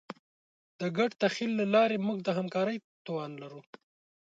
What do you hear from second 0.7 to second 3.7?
د ګډ تخیل له لارې موږ د همکارۍ توان لرو.